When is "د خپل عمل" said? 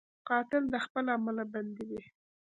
0.73-1.37